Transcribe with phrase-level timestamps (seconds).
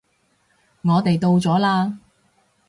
[0.81, 1.95] 我哋到咗喇